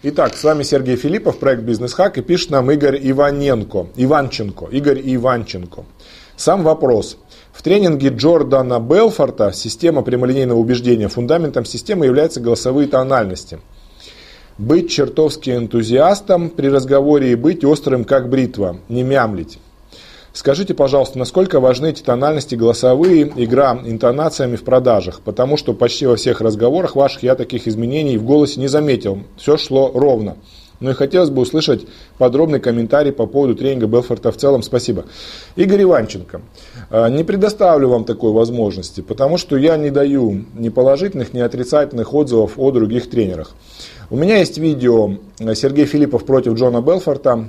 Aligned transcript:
Итак, 0.00 0.36
с 0.36 0.44
вами 0.44 0.62
Сергей 0.62 0.94
Филиппов, 0.94 1.40
проект 1.40 1.62
«Бизнес 1.62 1.92
Хак» 1.92 2.18
и 2.18 2.22
пишет 2.22 2.50
нам 2.50 2.70
Игорь 2.70 3.00
Иваненко, 3.02 3.88
Иванченко, 3.96 4.66
Игорь 4.66 5.00
Иванченко. 5.02 5.86
Сам 6.36 6.62
вопрос. 6.62 7.18
В 7.52 7.62
тренинге 7.62 8.10
Джордана 8.10 8.78
Белфорта 8.78 9.50
«Система 9.52 10.02
прямолинейного 10.02 10.56
убеждения» 10.56 11.08
фундаментом 11.08 11.64
системы 11.64 12.06
являются 12.06 12.38
голосовые 12.38 12.86
тональности. 12.86 13.58
Быть 14.56 14.88
чертовски 14.88 15.50
энтузиастом 15.50 16.50
при 16.50 16.68
разговоре 16.68 17.32
и 17.32 17.34
быть 17.34 17.64
острым, 17.64 18.04
как 18.04 18.30
бритва, 18.30 18.76
не 18.88 19.02
мямлить. 19.02 19.58
Скажите, 20.32 20.74
пожалуйста, 20.74 21.18
насколько 21.18 21.58
важны 21.58 21.88
эти 21.88 22.02
тональности 22.02 22.54
голосовые, 22.54 23.32
игра 23.36 23.78
интонациями 23.84 24.56
в 24.56 24.64
продажах? 24.64 25.20
Потому 25.22 25.56
что 25.56 25.72
почти 25.72 26.06
во 26.06 26.16
всех 26.16 26.40
разговорах 26.40 26.96
ваших 26.96 27.22
я 27.22 27.34
таких 27.34 27.66
изменений 27.66 28.18
в 28.18 28.24
голосе 28.24 28.60
не 28.60 28.68
заметил. 28.68 29.20
Все 29.36 29.56
шло 29.56 29.90
ровно. 29.94 30.36
Ну 30.80 30.90
и 30.90 30.94
хотелось 30.94 31.30
бы 31.30 31.42
услышать 31.42 31.86
подробный 32.18 32.60
комментарий 32.60 33.10
по 33.10 33.26
поводу 33.26 33.56
тренинга 33.56 33.86
Белфорта 33.86 34.30
в 34.30 34.36
целом. 34.36 34.62
Спасибо. 34.62 35.06
Игорь 35.56 35.82
Иванченко. 35.82 36.40
А, 36.90 37.08
не 37.08 37.24
предоставлю 37.24 37.88
вам 37.88 38.04
такой 38.04 38.30
возможности, 38.32 39.00
потому 39.00 39.38
что 39.38 39.56
я 39.56 39.76
не 39.76 39.90
даю 39.90 40.44
ни 40.54 40.68
положительных, 40.68 41.34
ни 41.34 41.40
отрицательных 41.40 42.14
отзывов 42.14 42.52
о 42.58 42.70
других 42.70 43.10
тренерах. 43.10 43.50
У 44.10 44.16
меня 44.16 44.38
есть 44.38 44.56
видео 44.58 45.14
Сергей 45.54 45.84
Филиппов 45.84 46.24
против 46.24 46.54
Джона 46.54 46.80
Белфорта. 46.80 47.48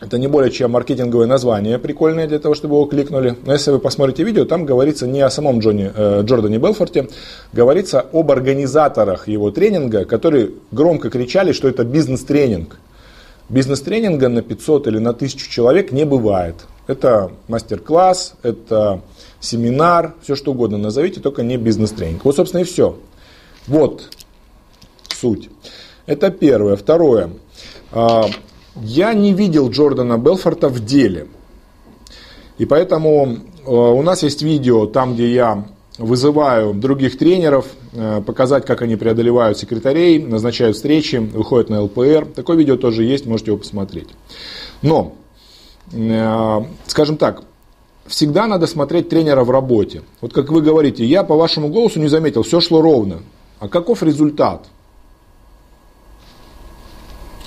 Это 0.00 0.16
не 0.16 0.28
более 0.28 0.50
чем 0.50 0.70
маркетинговое 0.70 1.26
название, 1.26 1.78
прикольное 1.78 2.26
для 2.26 2.38
того, 2.38 2.54
чтобы 2.54 2.76
его 2.76 2.86
кликнули. 2.86 3.36
Но 3.44 3.52
если 3.52 3.70
вы 3.70 3.78
посмотрите 3.78 4.24
видео, 4.24 4.46
там 4.46 4.64
говорится 4.64 5.06
не 5.06 5.20
о 5.20 5.28
самом 5.28 5.58
Джонни, 5.58 5.92
э, 5.94 6.22
Джордане 6.22 6.58
Белфорте, 6.58 7.08
говорится 7.52 8.06
об 8.12 8.30
организаторах 8.30 9.28
его 9.28 9.50
тренинга, 9.50 10.06
которые 10.06 10.52
громко 10.70 11.10
кричали, 11.10 11.52
что 11.52 11.68
это 11.68 11.84
бизнес-тренинг. 11.84 12.78
Бизнес-тренинга 13.50 14.28
на 14.28 14.40
500 14.40 14.86
или 14.86 14.98
на 14.98 15.10
1000 15.10 15.50
человек 15.50 15.92
не 15.92 16.04
бывает. 16.04 16.54
Это 16.86 17.30
мастер-класс, 17.48 18.34
это 18.42 19.02
семинар, 19.38 20.14
все 20.22 20.34
что 20.34 20.52
угодно 20.52 20.78
назовите, 20.78 21.20
только 21.20 21.42
не 21.42 21.58
бизнес-тренинг. 21.58 22.24
Вот, 22.24 22.36
собственно, 22.36 22.62
и 22.62 22.64
все. 22.64 22.96
Вот 23.66 24.08
суть. 25.14 25.50
Это 26.06 26.30
первое. 26.30 26.76
Второе. 26.76 27.30
Я 28.82 29.12
не 29.12 29.32
видел 29.32 29.70
Джордана 29.70 30.18
Белфорта 30.18 30.68
в 30.68 30.84
деле. 30.84 31.26
И 32.58 32.66
поэтому 32.66 33.38
э, 33.66 33.70
у 33.70 34.02
нас 34.02 34.22
есть 34.22 34.42
видео, 34.42 34.86
там, 34.86 35.14
где 35.14 35.32
я 35.32 35.66
вызываю 35.98 36.72
других 36.72 37.18
тренеров, 37.18 37.66
э, 37.92 38.22
показать, 38.24 38.64
как 38.64 38.82
они 38.82 38.96
преодолевают 38.96 39.58
секретарей, 39.58 40.22
назначают 40.22 40.76
встречи, 40.76 41.16
выходят 41.16 41.68
на 41.68 41.82
ЛПР. 41.82 42.26
Такое 42.34 42.56
видео 42.56 42.76
тоже 42.76 43.04
есть, 43.04 43.26
можете 43.26 43.50
его 43.50 43.58
посмотреть. 43.58 44.08
Но, 44.82 45.14
э, 45.92 46.60
скажем 46.86 47.16
так, 47.16 47.42
всегда 48.06 48.46
надо 48.46 48.66
смотреть 48.66 49.08
тренера 49.08 49.44
в 49.44 49.50
работе. 49.50 50.02
Вот 50.20 50.32
как 50.32 50.50
вы 50.50 50.62
говорите, 50.62 51.04
я 51.04 51.22
по 51.22 51.36
вашему 51.36 51.68
голосу 51.68 52.00
не 52.00 52.08
заметил, 52.08 52.42
все 52.42 52.60
шло 52.60 52.80
ровно. 52.80 53.20
А 53.58 53.68
каков 53.68 54.02
результат? 54.02 54.66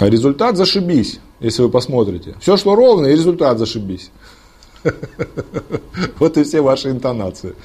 А 0.03 0.09
результат 0.09 0.57
зашибись, 0.57 1.21
если 1.39 1.61
вы 1.61 1.69
посмотрите. 1.69 2.35
Все 2.41 2.57
шло 2.57 2.75
ровно, 2.75 3.07
и 3.07 3.11
результат 3.11 3.57
зашибись. 3.57 4.11
Вот 6.19 6.37
и 6.37 6.43
все 6.43 6.59
ваши 6.59 6.89
интонации. 6.89 7.55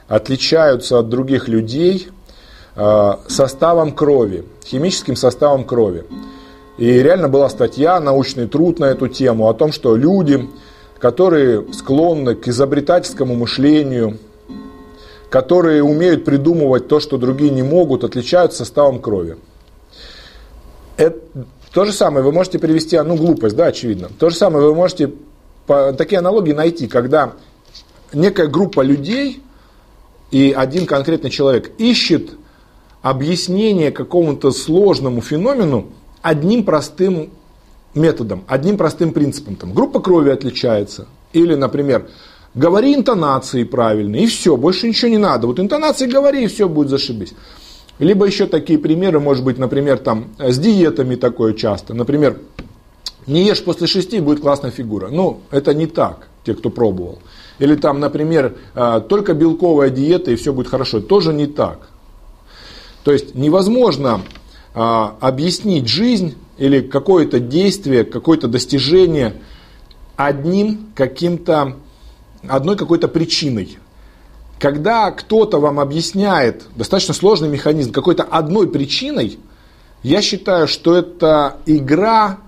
отличаются 0.08 1.00
от 1.00 1.09
других 1.09 1.48
людей 1.48 2.09
э, 2.76 3.14
составом 3.28 3.94
крови, 3.94 4.46
химическим 4.64 5.16
составом 5.16 5.64
крови. 5.64 6.06
И 6.78 6.86
реально 6.86 7.30
была 7.30 7.50
статья, 7.50 8.00
научный 8.00 8.47
труд 8.47 8.80
на 8.80 8.86
эту 8.86 9.08
тему 9.08 9.47
о 9.47 9.53
том, 9.53 9.72
что 9.72 9.96
люди, 9.96 10.50
которые 11.00 11.66
склонны 11.74 12.36
к 12.36 12.47
изобретательскому 12.47 13.36
мышлению, 13.36 14.18
которые 15.30 15.84
умеют 15.84 16.25
придумывать 16.25 16.88
то, 16.88 17.00
что 17.00 17.18
другие 17.18 17.52
не 17.52 17.63
могут, 17.63 18.03
отличаются 18.03 18.59
составом 18.59 19.00
крови. 19.00 19.38
Это, 20.97 21.19
то 21.74 21.86
же 21.86 21.91
самое 21.91 22.24
вы 22.24 22.31
можете 22.31 22.59
привести, 22.59 22.97
ну 23.00 23.16
глупость, 23.16 23.56
да, 23.56 23.66
очевидно. 23.66 24.09
То 24.18 24.30
же 24.30 24.35
самое 24.35 24.66
вы 24.66 24.75
можете 24.75 25.12
по, 25.68 25.94
такие 25.94 26.19
аналогии 26.19 26.53
найти, 26.53 26.88
когда 26.88 27.34
некая 28.14 28.47
группа 28.47 28.81
людей 28.81 29.41
и 30.31 30.53
один 30.56 30.85
конкретный 30.85 31.30
человек 31.30 31.72
ищет 31.78 32.31
объяснение 33.02 33.91
какому-то 33.91 34.52
сложному 34.52 35.22
феномену 35.22 35.88
одним 36.22 36.64
простым 36.64 37.31
методом, 37.94 38.44
одним 38.47 38.78
простым 38.78 39.12
принципом. 39.12 39.56
Там, 39.56 39.74
группа 39.74 40.00
крови 40.00 40.30
отличается. 40.30 41.08
Или, 41.34 41.56
например, 41.56 42.08
Говори 42.56 42.96
интонации 42.96 43.66
правильные, 43.66 44.24
и 44.24 44.28
все, 44.28 44.56
больше 44.56 44.88
ничего 44.88 45.12
не 45.12 45.18
надо. 45.18 45.46
Вот 45.48 45.60
интонации 45.60 46.08
говори, 46.08 46.46
и 46.46 46.48
все 46.48 46.70
будет 46.70 46.90
зашибись. 46.90 47.34
Либо 48.00 48.26
еще 48.26 48.46
такие 48.46 48.80
примеры, 48.80 49.20
может 49.20 49.44
быть, 49.44 49.58
например, 49.58 49.98
там 49.98 50.30
с 50.40 50.58
диетами 50.58 51.16
такое 51.16 51.54
часто. 51.54 51.94
Например, 51.94 52.40
не 53.28 53.46
ешь 53.46 53.64
после 53.64 53.88
шести, 53.88 54.22
будет 54.22 54.40
классная 54.40 54.72
фигура. 54.72 55.10
Ну, 55.10 55.42
это 55.52 55.74
не 55.74 55.86
так, 55.86 56.30
те, 56.46 56.54
кто 56.54 56.70
пробовал. 56.70 57.20
Или 57.60 57.76
там, 57.76 58.00
например, 58.00 58.56
э, 58.74 59.02
только 59.08 59.34
белковая 59.34 59.90
диета, 59.90 60.32
и 60.32 60.36
все 60.36 60.54
будет 60.54 60.68
хорошо. 60.68 61.02
Тоже 61.02 61.34
не 61.34 61.48
так. 61.48 61.90
То 63.04 63.12
есть 63.12 63.36
невозможно 63.36 64.22
э, 64.74 64.80
объяснить 65.20 65.88
жизнь 65.88 66.36
или 66.58 66.80
какое-то 66.82 67.40
действие, 67.40 68.06
какое-то 68.06 68.48
достижение 68.48 69.42
одним 70.16 70.88
каким-то 70.96 71.76
одной 72.50 72.78
какой-то 72.78 73.08
причиной. 73.08 73.78
Когда 74.60 75.12
кто-то 75.12 75.60
вам 75.60 75.80
объясняет 75.80 76.66
достаточно 76.76 77.14
сложный 77.14 77.50
механизм 77.50 77.92
какой-то 77.92 78.24
одной 78.24 78.68
причиной, 78.68 79.38
я 80.04 80.22
считаю, 80.22 80.68
что 80.68 80.96
это 80.96 81.58
игра 81.66 82.40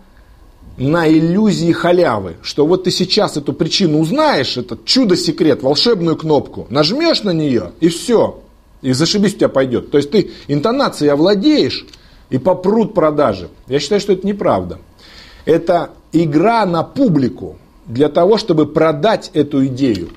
на 0.77 1.09
иллюзии 1.09 1.71
халявы, 1.71 2.35
что 2.43 2.65
вот 2.65 2.83
ты 2.83 2.91
сейчас 2.91 3.35
эту 3.35 3.51
причину 3.51 3.99
узнаешь, 3.99 4.57
этот 4.57 4.85
чудо-секрет, 4.85 5.63
волшебную 5.63 6.15
кнопку, 6.15 6.67
нажмешь 6.69 7.23
на 7.23 7.31
нее 7.31 7.71
и 7.79 7.89
все, 7.89 8.41
и 8.81 8.93
зашибись 8.93 9.33
у 9.33 9.37
тебя 9.37 9.49
пойдет. 9.49 9.91
То 9.91 9.97
есть 9.97 10.11
ты 10.11 10.31
интонацией 10.47 11.11
овладеешь 11.11 11.85
и 12.29 12.37
попрут 12.37 12.93
продажи. 12.93 13.49
Я 13.67 13.79
считаю, 13.79 13.99
что 14.01 14.13
это 14.13 14.25
неправда. 14.25 14.79
Это 15.45 15.91
игра 16.11 16.65
на 16.65 16.83
публику 16.83 17.57
для 17.87 18.09
того, 18.09 18.37
чтобы 18.37 18.65
продать 18.65 19.31
эту 19.33 19.65
идею. 19.67 20.09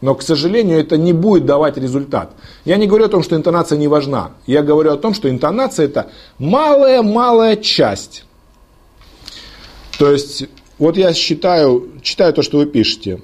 Но, 0.00 0.16
к 0.16 0.22
сожалению, 0.22 0.80
это 0.80 0.96
не 0.96 1.12
будет 1.12 1.46
давать 1.46 1.76
результат. 1.76 2.32
Я 2.64 2.76
не 2.76 2.88
говорю 2.88 3.04
о 3.04 3.08
том, 3.08 3.22
что 3.22 3.36
интонация 3.36 3.78
не 3.78 3.86
важна. 3.86 4.32
Я 4.46 4.62
говорю 4.62 4.92
о 4.92 4.96
том, 4.96 5.14
что 5.14 5.30
интонация 5.30 5.86
это 5.86 6.10
малая-малая 6.38 7.56
часть. 7.56 8.24
То 9.98 10.10
есть, 10.10 10.48
вот 10.78 10.96
я 10.96 11.14
считаю, 11.14 11.92
читаю 12.02 12.32
то, 12.32 12.42
что 12.42 12.58
вы 12.58 12.66
пишете. 12.66 13.22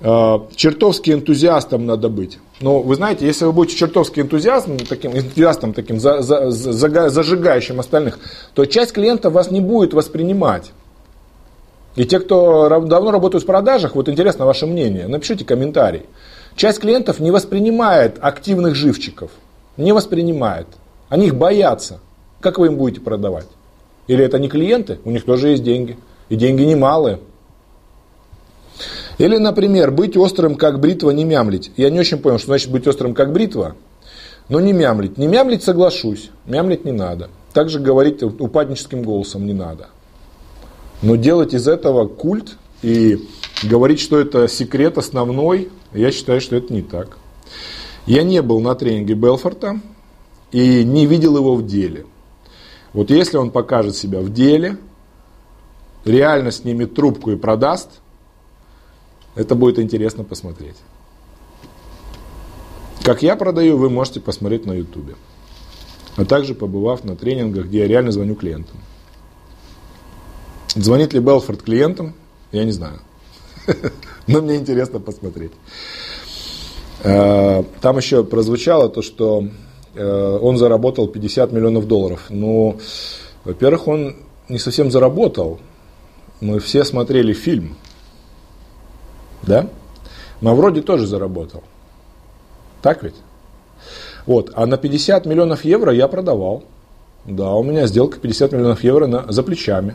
Э, 0.00 0.40
чертовски 0.54 1.12
энтузиастом 1.12 1.86
надо 1.86 2.10
быть. 2.10 2.38
Но 2.60 2.82
вы 2.82 2.94
знаете, 2.96 3.26
если 3.26 3.46
вы 3.46 3.52
будете 3.52 3.78
чертовски 3.78 4.20
энтузиастом, 4.20 4.76
таким, 4.76 5.16
энтузиастом 5.16 5.72
таким, 5.72 5.98
за, 5.98 6.20
за, 6.20 6.50
за, 6.50 7.08
зажигающим 7.08 7.80
остальных, 7.80 8.18
то 8.52 8.66
часть 8.66 8.92
клиентов 8.92 9.32
вас 9.32 9.50
не 9.50 9.60
будет 9.60 9.94
воспринимать. 9.94 10.72
И 11.96 12.04
те, 12.04 12.18
кто 12.18 12.68
давно 12.80 13.10
работают 13.12 13.44
в 13.44 13.46
продажах, 13.46 13.94
вот 13.94 14.08
интересно 14.08 14.46
ваше 14.46 14.66
мнение, 14.66 15.06
напишите 15.06 15.44
комментарий. 15.44 16.02
Часть 16.56 16.80
клиентов 16.80 17.20
не 17.20 17.30
воспринимает 17.30 18.18
активных 18.20 18.74
живчиков. 18.74 19.30
Не 19.76 19.92
воспринимает. 19.92 20.66
Они 21.08 21.26
их 21.26 21.36
боятся. 21.36 22.00
Как 22.40 22.58
вы 22.58 22.66
им 22.66 22.76
будете 22.76 23.00
продавать? 23.00 23.46
Или 24.06 24.24
это 24.24 24.38
не 24.38 24.48
клиенты? 24.48 24.98
У 25.04 25.10
них 25.10 25.24
тоже 25.24 25.48
есть 25.48 25.62
деньги. 25.62 25.96
И 26.28 26.36
деньги 26.36 26.62
немалые. 26.62 27.20
Или, 29.18 29.36
например, 29.36 29.90
быть 29.92 30.16
острым, 30.16 30.56
как 30.56 30.80
бритва, 30.80 31.10
не 31.10 31.24
мямлить. 31.24 31.70
Я 31.76 31.90
не 31.90 32.00
очень 32.00 32.18
понял, 32.18 32.38
что 32.38 32.48
значит 32.48 32.70
быть 32.70 32.86
острым, 32.86 33.14
как 33.14 33.32
бритва. 33.32 33.76
Но 34.48 34.60
не 34.60 34.72
мямлить. 34.72 35.16
Не 35.16 35.28
мямлить 35.28 35.62
соглашусь. 35.62 36.30
Мямлить 36.46 36.84
не 36.84 36.92
надо. 36.92 37.30
Также 37.52 37.78
говорить 37.78 38.22
упадническим 38.22 39.02
голосом 39.02 39.46
не 39.46 39.52
надо. 39.52 39.88
Но 41.04 41.16
делать 41.16 41.52
из 41.52 41.68
этого 41.68 42.08
культ 42.08 42.56
и 42.80 43.28
говорить, 43.62 44.00
что 44.00 44.18
это 44.18 44.48
секрет 44.48 44.96
основной, 44.96 45.68
я 45.92 46.10
считаю, 46.10 46.40
что 46.40 46.56
это 46.56 46.72
не 46.72 46.80
так. 46.80 47.18
Я 48.06 48.22
не 48.22 48.40
был 48.40 48.58
на 48.60 48.74
тренинге 48.74 49.12
Белфорта 49.12 49.82
и 50.50 50.82
не 50.82 51.04
видел 51.04 51.36
его 51.36 51.56
в 51.56 51.66
деле. 51.66 52.06
Вот 52.94 53.10
если 53.10 53.36
он 53.36 53.50
покажет 53.50 53.96
себя 53.96 54.20
в 54.20 54.32
деле, 54.32 54.78
реально 56.06 56.50
снимет 56.50 56.94
трубку 56.94 57.32
и 57.32 57.36
продаст, 57.36 58.00
это 59.34 59.54
будет 59.54 59.78
интересно 59.78 60.24
посмотреть. 60.24 60.76
Как 63.02 63.22
я 63.22 63.36
продаю, 63.36 63.76
вы 63.76 63.90
можете 63.90 64.20
посмотреть 64.20 64.64
на 64.64 64.72
ютубе. 64.72 65.16
А 66.16 66.24
также 66.24 66.54
побывав 66.54 67.04
на 67.04 67.14
тренингах, 67.14 67.66
где 67.66 67.80
я 67.80 67.88
реально 67.88 68.10
звоню 68.10 68.36
клиентам. 68.36 68.78
Звонит 70.74 71.12
ли 71.12 71.20
Белфорд 71.20 71.62
клиентам, 71.62 72.14
я 72.50 72.64
не 72.64 72.72
знаю. 72.72 73.00
Но 74.26 74.40
мне 74.40 74.56
интересно 74.56 74.98
посмотреть. 74.98 75.52
Э, 77.04 77.62
там 77.80 77.96
еще 77.96 78.24
прозвучало 78.24 78.88
то, 78.88 79.00
что 79.00 79.46
э, 79.94 80.38
он 80.42 80.56
заработал 80.58 81.06
50 81.06 81.52
миллионов 81.52 81.86
долларов. 81.86 82.26
Ну, 82.28 82.78
во-первых, 83.44 83.86
он 83.86 84.16
не 84.48 84.58
совсем 84.58 84.90
заработал. 84.90 85.60
Мы 86.40 86.58
все 86.58 86.82
смотрели 86.84 87.32
фильм. 87.32 87.76
Да? 89.42 89.68
Мавроди 90.40 90.80
тоже 90.80 91.06
заработал. 91.06 91.62
Так 92.82 93.02
ведь? 93.02 93.14
Вот. 94.26 94.50
А 94.54 94.66
на 94.66 94.76
50 94.76 95.26
миллионов 95.26 95.64
евро 95.64 95.92
я 95.92 96.08
продавал. 96.08 96.64
Да, 97.24 97.52
у 97.52 97.62
меня 97.62 97.86
сделка 97.86 98.18
50 98.18 98.52
миллионов 98.52 98.82
евро 98.82 99.06
на, 99.06 99.30
за 99.30 99.42
плечами. 99.42 99.94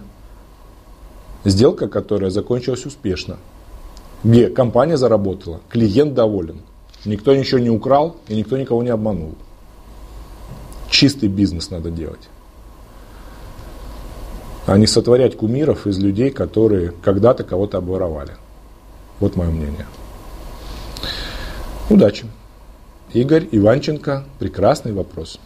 Сделка, 1.45 1.87
которая 1.87 2.29
закончилась 2.29 2.85
успешно. 2.85 3.37
Где 4.23 4.49
компания 4.49 4.97
заработала, 4.97 5.61
клиент 5.69 6.13
доволен. 6.13 6.61
Никто 7.05 7.33
ничего 7.33 7.59
не 7.59 7.69
украл 7.69 8.17
и 8.27 8.35
никто 8.35 8.57
никого 8.57 8.83
не 8.83 8.89
обманул. 8.89 9.35
Чистый 10.89 11.29
бизнес 11.29 11.69
надо 11.69 11.89
делать. 11.89 12.27
А 14.65 14.77
не 14.77 14.85
сотворять 14.85 15.37
кумиров 15.37 15.87
из 15.87 15.97
людей, 15.97 16.29
которые 16.29 16.93
когда-то 17.01 17.43
кого-то 17.43 17.77
обворовали. 17.77 18.33
Вот 19.19 19.35
мое 19.35 19.49
мнение. 19.49 19.85
Удачи! 21.89 22.25
Игорь 23.13 23.47
Иванченко. 23.51 24.25
Прекрасный 24.37 24.93
вопрос. 24.93 25.39